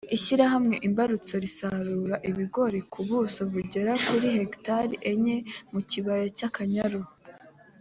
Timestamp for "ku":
2.91-2.99